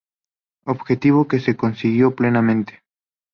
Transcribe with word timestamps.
Objetivo 0.65 1.27
que 1.27 1.39
se 1.39 1.55
consiguió 1.55 2.15
plenamente. 2.15 2.81